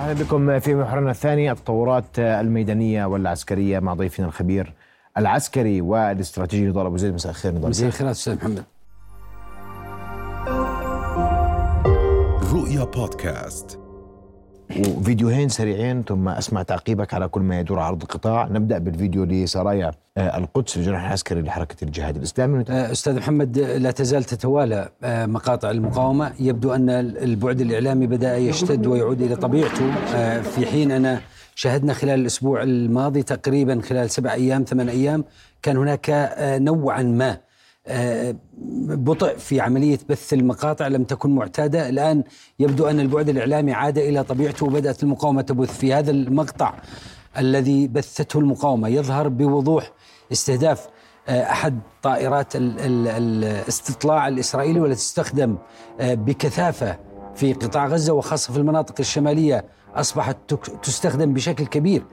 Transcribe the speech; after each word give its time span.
أهلا 0.00 0.12
بكم 0.24 0.58
في 0.58 0.74
محورنا 0.74 1.10
الثاني 1.10 1.50
التطورات 1.50 2.18
الميدانية 2.18 3.04
والعسكرية 3.04 3.78
مع 3.78 3.94
ضيفنا 3.94 4.26
الخبير 4.26 4.72
العسكري 5.18 5.80
والاستراتيجي 5.80 6.66
نضال 6.66 6.86
ابو 6.86 6.96
زيد 6.96 7.14
مساء 7.14 7.30
الخير 7.32 7.52
نضال 7.52 7.70
مساء 7.70 7.86
الخير 7.86 8.10
أستاذ 8.10 8.36
محمد. 8.36 8.64
رؤيا 12.52 12.84
بودكاست. 12.84 13.79
وفيديوهين 14.78 15.48
سريعين 15.48 16.04
ثم 16.08 16.28
أسمع 16.28 16.62
تعقيبك 16.62 17.14
على 17.14 17.28
كل 17.28 17.40
ما 17.40 17.60
يدور 17.60 17.78
عرض 17.78 18.02
القطاع. 18.02 18.48
نبدأ 18.48 18.78
بالفيديو 18.78 19.24
لسرايا 19.24 19.92
آه، 20.16 20.38
القدس 20.38 20.76
الجناح 20.76 21.04
العسكري 21.06 21.42
لحركة 21.42 21.84
الجهاد 21.84 22.16
الإسلامي. 22.16 22.64
آه، 22.70 22.92
أستاذ 22.92 23.16
محمد 23.16 23.58
لا 23.58 23.90
تزال 23.90 24.24
تتوالى 24.24 24.88
آه، 25.02 25.26
مقاطع 25.26 25.70
المقاومة. 25.70 26.32
يبدو 26.40 26.72
أن 26.72 26.90
البعد 26.90 27.60
الإعلامي 27.60 28.06
بدأ 28.06 28.36
يشتد 28.36 28.86
ويعود 28.86 29.22
إلى 29.22 29.36
طبيعته. 29.36 29.90
في 30.42 30.66
حين 30.66 30.90
انا 30.90 31.20
شاهدنا 31.54 31.92
خلال 31.92 32.20
الأسبوع 32.20 32.62
الماضي 32.62 33.22
تقريبا 33.22 33.80
خلال 33.80 34.10
سبع 34.10 34.32
أيام 34.32 34.62
ثمان 34.62 34.88
أيام 34.88 35.24
كان 35.62 35.76
هناك 35.76 36.34
نوعا 36.40 37.02
ما 37.02 37.36
بطء 38.96 39.36
في 39.36 39.60
عملية 39.60 39.98
بث 40.08 40.32
المقاطع 40.32 40.86
لم 40.86 41.04
تكن 41.04 41.34
معتادة. 41.34 41.88
الآن 41.88 42.24
يبدو 42.58 42.86
أن 42.86 43.00
البعد 43.00 43.28
الإعلامي 43.28 43.72
عاد 43.72 43.98
إلى 43.98 44.24
طبيعته 44.24 44.66
وبدأت 44.66 45.02
المقاومة 45.02 45.42
تبث. 45.42 45.78
في 45.78 45.94
هذا 45.94 46.10
المقطع 46.10 46.74
الذي 47.38 47.88
بثته 47.88 48.38
المقاومة 48.38 48.88
يظهر 48.88 49.28
بوضوح 49.28 49.92
استهداف 50.32 50.88
آه، 51.28 51.42
أحد 51.42 51.80
طائرات 52.02 52.52
الاستطلاع 52.56 54.28
الإسرائيلي 54.28 54.80
والتي 54.80 54.96
تستخدم 54.96 55.56
آه، 56.00 56.14
بكثافة 56.14 56.98
في 57.34 57.52
قطاع 57.52 57.86
غزة 57.86 58.12
وخاصة 58.12 58.52
في 58.52 58.58
المناطق 58.58 58.94
الشمالية 59.00 59.64
أصبحت 59.94 60.36
تستخدم 60.82 61.34
بشكل 61.34 61.66
كبير 61.66 62.02
آه، 62.02 62.04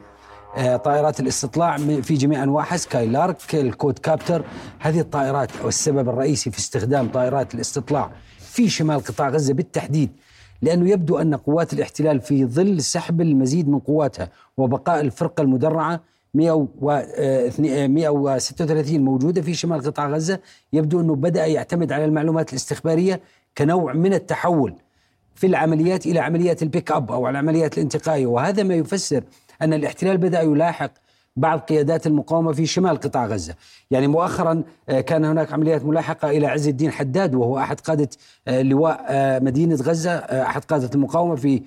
طائرات 0.55 1.19
الاستطلاع 1.19 1.77
في 1.77 2.13
جميع 2.13 2.43
أنواعها. 2.43 2.77
سكاي 2.77 3.07
لارك 3.07 3.55
الكود 3.55 3.99
كابتر. 3.99 4.43
هذه 4.79 4.99
الطائرات 4.99 5.51
والسبب 5.63 6.09
الرئيسي 6.09 6.51
في 6.51 6.59
استخدام 6.59 7.09
طائرات 7.09 7.55
الاستطلاع 7.55 8.11
في 8.57 8.69
شمال 8.69 9.03
قطاع 9.03 9.29
غزة 9.29 9.53
بالتحديد 9.53 10.09
لأنه 10.61 10.89
يبدو 10.89 11.17
أن 11.17 11.35
قوات 11.35 11.73
الاحتلال 11.73 12.21
في 12.21 12.45
ظل 12.45 12.81
سحب 12.81 13.21
المزيد 13.21 13.69
من 13.69 13.79
قواتها 13.79 14.29
وبقاء 14.57 15.01
الفرقة 15.01 15.41
المدرعة 15.41 16.01
136 16.33 18.95
آه، 18.95 18.99
موجودة 18.99 19.41
في 19.41 19.53
شمال 19.53 19.81
قطاع 19.81 20.09
غزة 20.09 20.39
يبدو 20.73 21.01
أنه 21.01 21.15
بدأ 21.15 21.45
يعتمد 21.45 21.91
على 21.91 22.05
المعلومات 22.05 22.49
الاستخبارية 22.49 23.21
كنوع 23.57 23.93
من 23.93 24.13
التحول 24.13 24.73
في 25.35 25.47
العمليات 25.47 26.05
إلى 26.05 26.19
عمليات 26.19 26.63
البيك 26.63 26.91
أب 26.91 27.11
أو 27.11 27.29
العمليات 27.29 27.77
الانتقائيه 27.77 28.27
وهذا 28.27 28.63
ما 28.63 28.75
يفسر 28.75 29.23
أن 29.61 29.73
الاحتلال 29.73 30.17
بدأ 30.17 30.41
يلاحق 30.41 30.91
بعض 31.35 31.59
قيادات 31.59 32.07
المقاومة 32.07 32.51
في 32.51 32.65
شمال 32.65 32.99
قطاع 32.99 33.25
غزة. 33.25 33.55
يعني 33.91 34.07
مؤخرا 34.07 34.63
آه، 34.89 35.01
كان 35.01 35.25
هناك 35.25 35.53
عمليات 35.53 35.85
ملاحقة 35.85 36.29
إلى 36.29 36.47
عز 36.47 36.67
الدين 36.67 36.91
حداد 36.91 37.35
وهو 37.35 37.59
أحد 37.59 37.79
قادة 37.79 38.09
آه، 38.47 38.61
لواء 38.61 39.05
آه، 39.07 39.39
مدينة 39.39 39.75
غزة 39.75 40.11
أحد 40.17 40.63
قادة 40.63 40.89
المقاومة 40.95 41.35
في 41.35 41.61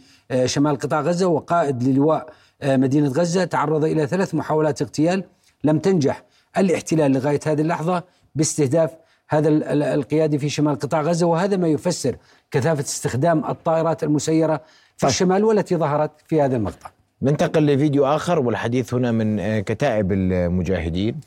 شمال 0.45 0.79
قطاع 0.79 1.01
غزة 1.01 1.27
وقائد 1.27 1.83
للواء 1.83 2.33
مدينة 2.65 3.09
غزة. 3.09 3.45
تعرض 3.45 3.85
إلى 3.85 4.07
ثلاث 4.07 4.35
محاولات 4.35 4.83
اغتيال 4.83 5.25
لم 5.65 5.79
تنجح. 5.79 6.23
الاحتلال 6.59 7.13
لغاية 7.13 7.41
هذه 7.47 7.61
اللحظة 7.61 8.03
باستهداف 8.35 8.91
هذا 9.29 9.49
القيادي 9.95 10.39
في 10.39 10.49
شمال 10.49 10.79
قطاع 10.79 11.01
غزة 11.01 11.27
وهذا 11.27 11.57
ما 11.57 11.69
يفسر 11.69 12.17
كثافة 12.51 12.83
استخدام 12.83 13.45
الطائرات 13.45 14.05
المسيرة 14.05 14.57
في 14.57 14.63
طيب. 15.01 15.11
الشمال 15.11 15.45
والتي 15.45 15.77
ظهرت 15.77 16.11
في 16.27 16.43
هذا 16.43 16.57
المقطع. 16.57 16.91
ننتقل 17.23 17.67
لفيديو 17.67 18.07
آخر 18.07 18.39
والحديث 18.39 18.95
هنا 18.95 19.13
من 19.13 19.41
آه، 19.41 19.61
كتائب 19.61 20.13
المجاهدين. 20.13 21.21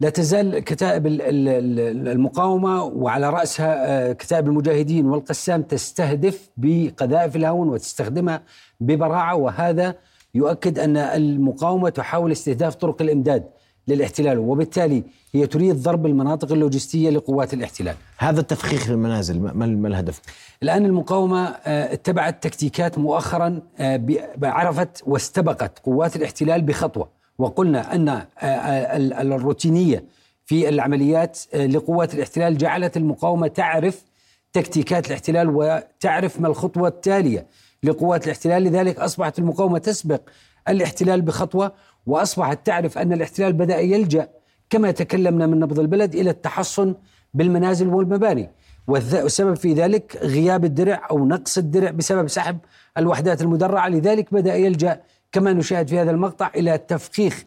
لا 0.00 0.10
تزال 0.10 0.58
كتائب 0.58 1.06
المقاومة 1.06 2.84
وعلى 2.84 3.30
رأسها 3.30 3.86
آه، 3.86 4.12
كتائب 4.12 4.46
المجاهدين 4.48 5.06
والقسام 5.06 5.62
تستهدف 5.62 6.50
بقذائف 6.56 7.36
الهون 7.36 7.68
وتستخدمها 7.68 8.42
ببراعة 8.80 9.34
وهذا 9.36 9.94
يؤكد 10.34 10.78
أن 10.78 10.96
المقاومة 10.96 11.88
تحاول 11.88 12.32
استهداف 12.32 12.74
طرق 12.74 13.02
الإمداد. 13.02 13.44
للاحتلال 13.88 14.38
وبالتالي 14.38 15.02
هي 15.34 15.46
تريد 15.46 15.82
ضرب 15.82 16.06
المناطق 16.06 16.52
اللوجستية 16.52 17.10
لقوات 17.10 17.54
الاحتلال. 17.54 17.94
هذا 18.18 18.40
التفخيخ 18.40 18.90
المنازل 18.90 19.40
ما 19.40 19.88
الهدف؟ 19.88 20.20
الآن 20.62 20.86
المقاومة 20.86 21.44
آه، 21.44 21.92
اتبعت 21.92 22.42
تكتيكات 22.42 22.98
مؤخرا 22.98 23.60
آه، 23.78 24.18
عرفت 24.42 25.02
واستبقت 25.06 25.78
قوات 25.78 26.16
الاحتلال 26.16 26.62
بخطوة. 26.62 27.08
وقلنا 27.38 27.94
أن 27.94 28.08
آه، 28.08 28.96
الروتينية 29.22 30.04
في 30.44 30.68
العمليات 30.68 31.38
لقوات 31.54 32.14
الاحتلال 32.14 32.58
جعلت 32.58 32.96
المقاومة 32.96 33.46
تعرف 33.46 34.04
تكتيكات 34.52 35.06
الاحتلال 35.06 35.50
وتعرف 35.50 36.40
ما 36.40 36.48
الخطوة 36.48 36.88
التالية 36.88 37.46
لقوات 37.82 38.24
الاحتلال. 38.24 38.62
لذلك 38.62 38.98
أصبحت 38.98 39.38
المقاومة 39.38 39.78
تسبق 39.78 40.20
الاحتلال 40.68 41.22
بخطوة 41.22 41.72
وأصبحت 42.06 42.66
تعرف 42.66 42.98
أن 42.98 43.12
الاحتلال 43.12 43.52
بدأ 43.52 43.78
يلجأ 43.78 44.28
كما 44.70 44.90
تكلمنا 44.90 45.46
من 45.46 45.60
نبض 45.60 45.78
البلد 45.78 46.14
إلى 46.14 46.30
التحصن 46.30 46.94
بالمنازل 47.34 47.88
والمباني. 47.88 48.50
والسبب 48.88 49.54
في 49.54 49.72
ذلك 49.72 50.18
غياب 50.22 50.64
الدرع 50.64 51.06
أو 51.10 51.26
نقص 51.26 51.58
الدرع 51.58 51.90
بسبب 51.90 52.28
سحب 52.28 52.58
الوحدات 52.98 53.42
المدرعة. 53.42 53.88
لذلك 53.88 54.34
بدأ 54.34 54.54
يلجأ 54.54 55.00
كما 55.32 55.52
نشاهد 55.52 55.88
في 55.88 55.98
هذا 55.98 56.10
المقطع 56.10 56.50
إلى 56.56 56.78
تفخيخ 56.78 57.44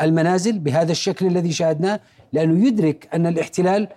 المنازل 0.00 0.58
بهذا 0.58 0.92
الشكل 0.92 1.26
الذي 1.26 1.52
شاهدناه 1.52 2.00
لأنه 2.32 2.66
يدرك 2.66 3.08
أن 3.14 3.26
الاحتلال 3.26 3.88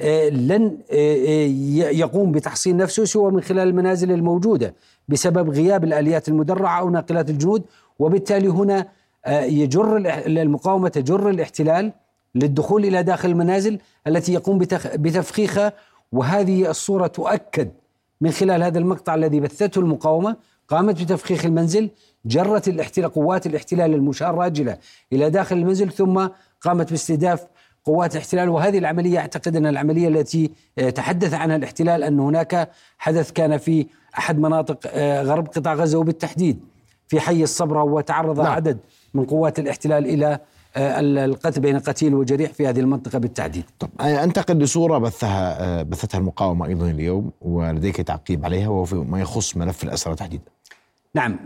آه، 0.00 0.28
لن 0.28 0.78
آه، 0.92 0.94
آه، 0.94 1.90
يقوم 1.90 2.32
بتحصين 2.32 2.76
نفسه 2.76 3.04
سوى 3.04 3.30
من 3.32 3.40
خلال 3.40 3.68
المنازل 3.68 4.12
الموجودة 4.12 4.74
بسبب 5.08 5.50
غياب 5.50 5.84
الآليات 5.84 6.28
المدرعة 6.28 6.80
أو 6.80 6.90
ناقلات 6.90 7.30
الجنود. 7.30 7.62
وبالتالي 7.98 8.48
هنا 8.48 8.88
يجر 9.28 9.96
المقاومة 10.26 10.88
تجر 10.88 11.30
الاحتلال 11.30 11.92
للدخول 12.34 12.84
إلى 12.84 13.02
داخل 13.02 13.30
المنازل 13.30 13.78
التي 14.06 14.32
يقوم 14.32 14.58
بتفخيخها 14.94 15.72
وهذه 16.12 16.70
الصورة 16.70 17.06
تؤكد 17.06 17.70
من 18.20 18.30
خلال 18.30 18.62
هذا 18.62 18.78
المقطع 18.78 19.14
الذي 19.14 19.40
بثته 19.40 19.78
المقاومة 19.78 20.36
قامت 20.68 21.02
بتفخيخ 21.02 21.44
المنزل 21.44 21.90
جرت 22.26 22.68
الاحتلال 22.68 23.08
قوات 23.08 23.46
الاحتلال 23.46 23.94
المشار 23.94 24.34
راجلة 24.34 24.78
إلى 25.12 25.30
داخل 25.30 25.56
المنزل 25.56 25.90
ثم 25.90 26.26
قامت 26.60 26.90
باستهداف 26.90 27.46
قوات 27.84 28.12
الاحتلال 28.12 28.48
وهذه 28.48 28.78
العملية 28.78 29.18
أعتقد 29.18 29.56
أن 29.56 29.66
العملية 29.66 30.08
التي 30.08 30.50
آه، 30.78 30.90
تحدث 30.90 31.34
عنها 31.34 31.56
الاحتلال 31.56 32.02
أن 32.02 32.20
هناك 32.20 32.70
حدث 32.98 33.32
كان 33.32 33.58
في 33.58 33.86
أحد 34.18 34.38
مناطق 34.38 34.78
آه، 34.86 35.22
غرب 35.22 35.48
قطاع 35.48 35.74
غزة 35.74 35.98
وبالتحديد 35.98 36.60
في 37.08 37.20
حي 37.20 37.42
الصبرة 37.42 37.82
وتعرض 37.82 38.40
نعم. 38.40 38.52
عدد 38.52 38.78
من 39.14 39.24
قوات 39.24 39.58
الاحتلال 39.58 40.06
إلى 40.06 40.38
آه، 40.76 41.00
القتل 41.00 41.60
بين 41.60 41.78
قتيل 41.78 42.14
وجريح 42.14 42.52
في 42.52 42.66
هذه 42.66 42.80
المنطقة 42.80 43.18
بالتحديد 43.18 43.64
طب 43.78 43.88
أنتقل 44.00 44.58
لصورة 44.58 44.98
بثها 44.98 45.82
بثتها 45.82 46.18
المقاومة 46.18 46.66
أيضا 46.66 46.90
اليوم 46.90 47.30
ولديك 47.40 47.96
تعقيب 47.96 48.44
عليها 48.44 48.68
وهو 48.68 49.04
ما 49.04 49.20
يخص 49.20 49.56
ملف 49.56 49.84
الأسرى 49.84 50.14
تحديدا. 50.14 50.44
نعم 51.14 51.38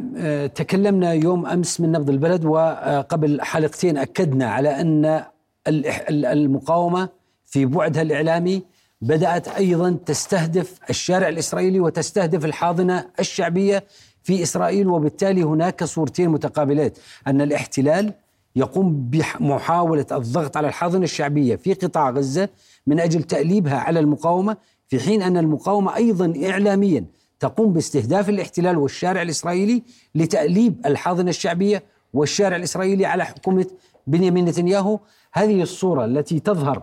تكلمنا 0.55 1.13
يوم 1.13 1.47
أمس 1.47 1.81
من 1.81 1.93
نبض 1.93 2.11
البلد 2.11 2.45
وقبل 2.45 3.43
حلقتين 3.43 3.99
أكدنا 3.99 4.51
على 4.51 4.81
أن 4.81 5.25
المقاومة 5.69 7.09
في 7.47 7.65
بعدها 7.67 8.03
الإعلامي 8.03 8.63
بدأت 9.01 9.49
أيضا 9.49 9.97
تستهدف 10.07 10.79
الشارع 10.91 11.29
الإسرائيلي 11.29 11.81
وتستهدف 11.81 12.45
الحاضنة 12.45 13.07
الشعبية 13.21 13.85
في 14.23 14.43
إسرائيل 14.43 14.89
وبالتالي 14.89 15.43
هناك 15.43 15.85
صورتين 15.85 16.29
متقابلات. 16.29 16.99
أن 17.27 17.41
الاحتلال 17.41 18.15
يقوم 18.57 19.11
بمحاولة 19.11 20.07
الضغط 20.13 20.57
على 20.57 20.69
الحاضنة 20.69 21.05
الشعبية 21.05 21.57
في 21.57 21.75
قطاع 21.75 22.11
غزة 22.11 22.49
من 22.87 23.01
أجل 23.01 23.23
تأليبها 23.23 23.77
على 23.77 24.01
المقاومة 24.01 24.57
في 24.89 25.01
حين 25.01 25.23
أن 25.23 25.37
المقاومة 25.37 25.97
أيضا 25.97 26.33
اعلاميا 26.51 27.05
تقوم 27.41 27.73
باستهداف 27.73 28.29
الاحتلال 28.29 28.79
والشارع 28.79 29.23
الإسرائيلي 29.23 29.83
لتأليب 30.15 30.87
الحاضنة 30.87 31.31
الشعبية 31.31 31.83
والشارع 32.15 32.57
الإسرائيلي 32.57 33.07
على 33.07 33.25
حكومة 33.25 33.67
بنيامين 34.07 34.45
نتنياهو. 34.45 34.99
هذه 35.33 35.63
الصورة 35.63 36.05
التي 36.05 36.41
تظهر 36.41 36.83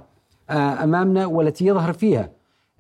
آه، 0.50 0.84
أمامنا 0.84 1.26
والتي 1.26 1.66
يظهر 1.66 1.94
فيها 1.94 2.30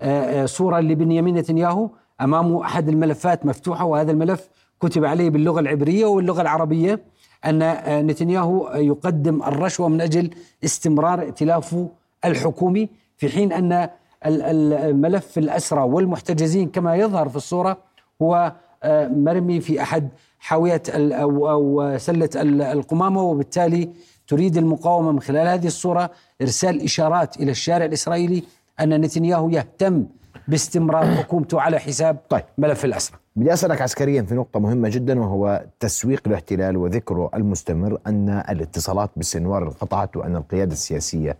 آه، 0.01 0.43
آه، 0.43 0.45
صورة 0.45 0.79
لبنيامين 0.79 1.35
نتنياهو. 1.35 1.89
أمامه 2.21 2.65
أحد 2.65 2.89
الملفات 2.89 3.45
مفتوحة 3.45 3.85
وهذا 3.85 4.11
الملف 4.11 4.49
كتب 4.79 5.05
عليه 5.05 5.29
باللغة 5.29 5.59
العبرية 5.59 6.05
واللغة 6.05 6.41
العربية 6.41 6.99
أن 7.45 8.07
نتنياهو 8.07 8.71
يقدم 8.75 9.43
الرشوة 9.43 9.87
من 9.87 10.01
أجل 10.01 10.29
استمرار 10.63 11.21
ائتلافه 11.21 11.89
الحكومي 12.25 12.89
في 13.17 13.29
حين 13.29 13.53
أن 13.53 13.89
الملف 14.25 15.37
الأسرى 15.37 15.81
والمحتجزين 15.81 16.69
كما 16.69 16.95
يظهر 16.95 17.29
في 17.29 17.35
الصورة 17.35 17.77
هو 18.21 18.53
آه، 18.83 19.07
مرمي 19.07 19.61
في 19.61 19.81
أحد 19.81 20.09
حاويه 20.39 20.81
أو 20.95 21.49
أو 21.49 21.97
سلة 21.97 22.29
القمامة 22.71 23.21
وبالتالي 23.23 23.89
تريد 24.27 24.57
المقاومة 24.57 25.11
من 25.11 25.19
خلال 25.19 25.47
هذه 25.47 25.67
الصورة 25.67 26.09
إرسال 26.41 26.81
إشارات 26.81 27.37
إلى 27.37 27.51
الشارع 27.51 27.85
الإسرائيلي 27.85 28.43
أن 28.79 29.01
نتنياهو 29.01 29.49
يهتم 29.49 30.05
باستمرار 30.47 31.05
حكومته 31.15 31.61
على 31.61 31.79
حساب 31.79 32.17
طيب. 32.29 32.43
ملف 32.57 32.85
الاسرى. 32.85 33.17
بدي 33.35 33.53
اسالك 33.53 33.81
عسكريا 33.81 34.21
في 34.21 34.35
نقطة 34.35 34.59
مهمة 34.59 34.89
جدا 34.89 35.19
وهو 35.19 35.65
تسويق 35.79 36.21
الاحتلال 36.27 36.77
وذكره 36.77 37.29
المستمر 37.33 37.99
أن 38.07 38.29
الاتصالات 38.49 39.09
بالسنوار 39.15 39.63
انقطعت 39.63 40.17
وأن 40.17 40.35
القيادة 40.35 40.73
السياسية 40.73 41.37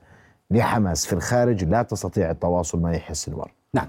لحماس 0.52 1.06
في 1.06 1.13
الخارج 1.13 1.63
لا 1.63 1.81
تستطيع 1.81 2.31
التواصل 2.31 2.80
مع 2.80 2.94
يحيى 2.94 3.12
السنوار. 3.12 3.52
نعم. 3.74 3.88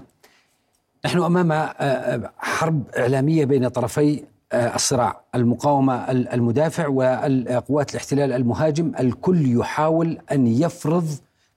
نحن 1.05 1.19
أمام 1.19 1.51
آه، 1.51 1.55
آه، 1.55 2.31
حرب 2.37 2.83
إعلامية 2.97 3.45
بين 3.45 3.67
طرفي 3.67 4.23
آه، 4.51 4.75
الصراع 4.75 5.21
المقاومة 5.35 6.11
المدافع 6.11 6.87
وقوات 6.87 7.91
الاحتلال 7.91 8.31
المهاجم 8.31 8.91
الكل 8.99 9.59
يحاول 9.59 10.17
أن 10.31 10.47
يفرض 10.47 11.07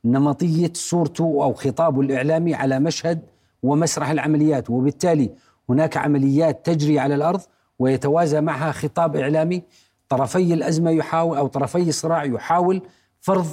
نمطية 0.05 0.73
صورته 0.75 1.25
أو 1.25 1.55
خطابه 1.55 2.01
الإعلامي 2.01 2.55
على 2.55 2.81
مشهد 2.81 3.21
ومسرح 3.63 4.11
العمليات. 4.11 4.71
وبالتالي 4.71 5.31
هناك 5.69 5.97
عمليات 5.97 6.67
تجري 6.67 6.99
على 6.99 7.15
الأرض 7.15 7.41
ويتوازى 7.79 8.41
معها 8.41 8.73
خطاب 8.73 9.17
إعلامي. 9.17 9.63
طرفي 10.09 10.55
الأزمة 10.55 10.91
يحاول 10.91 11.37
أو 11.37 11.47
طرفي 11.47 11.89
الصراع 11.89 12.25
يحاول 12.25 12.83
فرض 13.21 13.47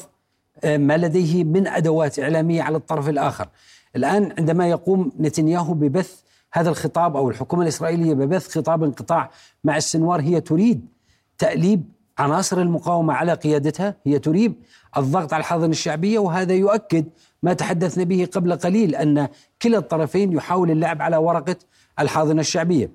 آه، 0.64 0.78
ما 0.78 0.98
لديه 0.98 1.44
من 1.44 1.68
أدوات 1.68 2.20
إعلامية 2.20 2.62
على 2.62 2.78
الطرف 2.78 3.10
الآخر. 3.10 3.48
الآن 3.96 4.34
عندما 4.38 4.70
يقوم 4.70 5.12
نتنياهو 5.20 5.74
ببث 5.74 6.22
هذا 6.54 6.70
الخطاب 6.70 7.18
أو 7.18 7.30
الحكومة 7.30 7.64
الإسرائيلية 7.64 8.14
ببث 8.14 8.58
خطاب 8.58 8.84
انقطاع 8.84 9.30
مع 9.64 9.78
السنوار 9.78 10.22
هي 10.22 10.42
تريد 10.42 10.88
تأليب 11.38 11.84
عناصر 12.18 12.62
المقاومة 12.62 13.14
على 13.14 13.34
قيادتها، 13.34 13.96
هي 14.06 14.20
تريد 14.20 14.54
الضغط 14.98 15.34
على 15.34 15.42
الحاضنة 15.42 15.72
الشعبية 15.72 16.20
وهذا 16.20 16.54
يؤكد 16.54 17.06
ما 17.44 17.54
تحدثنا 17.54 18.04
به 18.04 18.28
قبل 18.32 18.56
قليل 18.56 18.96
أن 18.96 19.28
كلا 19.62 19.78
الطرفين 19.78 20.34
يحاول 20.34 20.72
اللعب 20.72 21.02
على 21.02 21.18
ورقة 21.18 21.56
الحاضنة 22.00 22.42
الشعبية. 22.42 22.92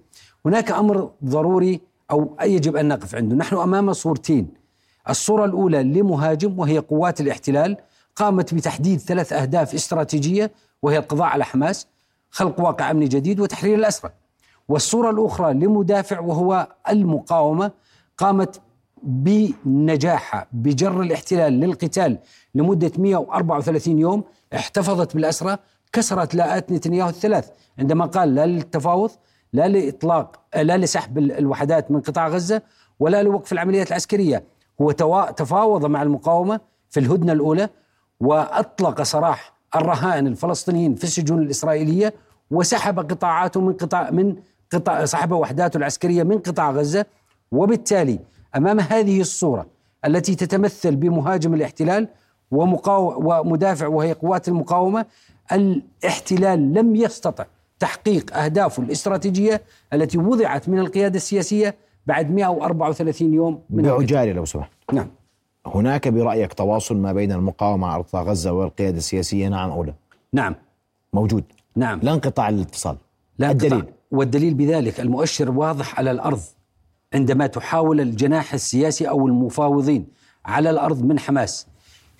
هناك 0.46 0.70
أمر 0.70 1.10
ضروري 1.24 1.80
أو 2.10 2.36
يجب 2.42 2.76
أن 2.76 2.88
نقف 2.88 3.14
عنده، 3.14 3.36
نحن 3.36 3.56
أمام 3.56 3.92
صورتين. 3.92 4.48
الصورة 5.08 5.44
الأولى 5.44 5.82
لمهاجم 5.82 6.58
وهي 6.58 6.78
قوات 6.78 7.20
الاحتلال 7.20 7.76
قامت 8.16 8.54
بتحديد 8.54 8.98
ثلاث 8.98 9.32
أهداف 9.32 9.74
استراتيجية 9.74 10.52
وهي 10.82 10.98
القضاء 10.98 11.26
على 11.26 11.44
حماس 11.44 11.86
خلق 12.30 12.60
واقع 12.60 12.90
أمني 12.90 13.08
جديد 13.08 13.40
وتحرير 13.40 13.74
الأسرى. 13.74 14.10
والصورة 14.68 15.10
الأخرى 15.10 15.54
لمدافع 15.54 16.20
وهو 16.20 16.68
المقاومة 16.88 17.70
قامت 18.18 18.60
بنجاحها 19.02 20.46
بجر 20.52 21.00
الاحتلال 21.00 21.52
للقتال 21.52 22.18
لمدة 22.54 22.92
134 22.98 23.98
يوم 23.98 24.24
احتفظت 24.54 25.14
بالأسرى 25.14 25.58
كسرت 25.92 26.34
لاءات 26.34 26.72
نتنياهو 26.72 27.08
الثلاث. 27.08 27.50
عندما 27.78 28.06
قال 28.06 28.34
لا 28.34 28.46
للتفاوض 28.46 29.10
لا 29.52 29.68
لإطلاق 29.68 30.40
لا 30.56 30.76
لسحب 30.76 31.18
الوحدات 31.18 31.90
من 31.90 32.00
قطاع 32.00 32.28
غزة 32.28 32.62
ولا 33.00 33.22
لوقف 33.22 33.52
العمليات 33.52 33.88
العسكرية. 33.88 34.44
هو 34.80 34.92
تفاوض 35.36 35.86
مع 35.86 36.02
المقاومة 36.02 36.60
في 36.90 37.00
الهدنة 37.00 37.32
الأولى 37.32 37.68
وأطلق 38.20 39.02
سراح 39.02 39.52
الرهائن 39.76 40.26
الفلسطينيين 40.26 40.94
في 40.94 41.04
السجون 41.04 41.42
الإسرائيلية 41.42 42.14
وسحب 42.50 42.98
قطاعاته 43.10 43.60
من 43.60 43.72
قطاع 43.72 44.10
من 44.10 44.36
قطاع 44.72 45.04
سحب 45.04 45.32
وحداته 45.32 45.76
العسكرية 45.76 46.22
من 46.22 46.38
قطاع 46.38 46.70
غزة. 46.70 47.06
وبالتالي 47.52 48.18
أمام 48.56 48.80
هذه 48.80 49.20
الصورة 49.20 49.66
التي 50.04 50.34
تتمثل 50.34 50.96
بمهاجم 50.96 51.54
الاحتلال 51.54 52.08
ومدافع 52.50 53.86
وهي 53.86 54.12
قوات 54.12 54.48
المقاومة 54.48 55.06
الاحتلال 55.52 56.74
لم 56.74 56.96
يستطع 56.96 57.44
تحقيق 57.78 58.36
أهدافه 58.36 58.82
الاستراتيجية 58.82 59.62
التي 59.92 60.18
وضعت 60.18 60.68
من 60.68 60.78
القيادة 60.78 61.16
السياسية 61.16 61.74
بعد 62.06 62.30
134 62.30 63.34
يوم 63.34 63.62
من 63.70 63.82
بعجاله 63.82 64.32
لو 64.32 64.44
سمحت. 64.44 64.70
نعم. 64.92 65.08
هناك 65.66 66.08
برأيك 66.08 66.52
تواصل 66.52 66.96
ما 66.96 67.12
بين 67.12 67.32
المقاومة 67.32 67.86
على 67.86 68.02
قطاع 68.02 68.22
غزة 68.22 68.52
والقيادة 68.52 68.96
السياسية؟ 68.96 69.48
نعم 69.48 69.70
أو 69.70 69.84
لا؟ 69.84 69.94
نعم. 70.32 70.54
موجود. 71.12 71.44
نعم. 71.76 72.00
لا 72.02 72.12
انقطاع 72.12 72.48
الاتصال. 72.48 72.96
لا 73.38 73.50
الدليل؟ 73.50 73.84
والدليل 74.10 74.54
بذلك 74.54 75.00
المؤشر 75.00 75.50
واضح 75.50 75.98
على 75.98 76.10
الأرض 76.10 76.40
عندما 77.14 77.46
تحاول 77.46 78.00
الجناح 78.00 78.54
السياسي 78.54 79.08
أو 79.08 79.26
المفاوضين 79.26 80.06
على 80.44 80.70
الأرض 80.70 81.02
من 81.02 81.18
حماس. 81.18 81.66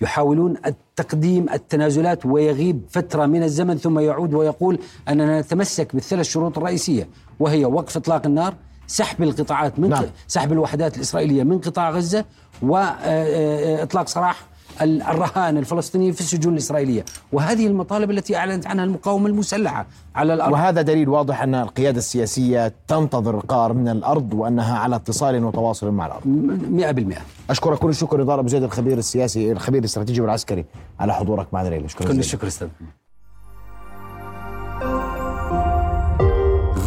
يحاولون 0.01 0.55
التقديم 0.65 1.49
التنازلات 1.49 2.25
ويغيب 2.25 2.81
فترة 2.89 3.25
من 3.25 3.43
الزمن 3.43 3.77
ثم 3.77 3.99
يعود 3.99 4.33
ويقول 4.33 4.79
أننا 5.09 5.41
نتمسك 5.41 5.95
بالثلاث 5.95 6.25
شروط 6.25 6.57
الرئيسية 6.57 7.07
وهي 7.39 7.65
وقف 7.65 7.97
إطلاق 7.97 8.25
النار 8.25 8.55
سحب 8.87 9.23
القطاعات 9.23 9.79
من 9.79 9.89
نعم. 9.89 10.05
سحب 10.27 10.51
الوحدات 10.51 10.97
الإسرائيلية 10.97 11.43
من 11.43 11.59
قطاع 11.59 11.89
غزة 11.89 12.25
وإطلاق 12.61 14.07
سراح 14.07 14.52
الرهائن 14.81 15.57
الفلسطينيين 15.57 16.11
في 16.13 16.21
السجون 16.21 16.53
الإسرائيلية. 16.53 17.05
وهذه 17.31 17.67
المطالب 17.67 18.11
التي 18.11 18.35
أعلنت 18.35 18.67
عنها 18.67 18.85
المقاومة 18.85 19.27
المسلحة 19.27 19.85
على 20.15 20.33
الأرض. 20.33 20.53
وهذا 20.53 20.81
دليل 20.81 21.09
واضح 21.09 21.43
أن 21.43 21.55
القيادة 21.55 21.97
السياسية 21.97 22.73
تنتظر 22.87 23.37
القرار 23.37 23.73
من 23.73 23.87
الأرض 23.87 24.33
وأنها 24.33 24.77
على 24.77 24.95
اتصال 24.95 25.45
وتواصل 25.45 25.91
مع 25.91 26.05
الأرض. 26.05 26.27
مئة 26.71 26.91
بالمئة. 26.91 27.21
أشكرك 27.49 27.77
كل 27.77 27.89
الشكر 27.89 28.21
نضال 28.21 28.39
أبو 28.39 28.47
زيد 28.47 28.63
الخبير 28.63 28.97
السياسي 28.97 29.51
الخبير 29.51 29.79
الاستراتيجي 29.79 30.21
والعسكري 30.21 30.65
على 30.99 31.13
حضورك 31.13 31.47
معنا 31.53 31.67
الليلة. 31.67 31.87
شكرا 31.87 32.07
كل 32.07 32.19
الشكر 32.19 32.47
أستاذ. 32.47 32.67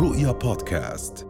رؤيا 0.00 0.32
بودكاست. 0.32 1.26